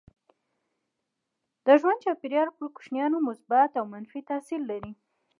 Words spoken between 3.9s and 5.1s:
منفي تاثير لري.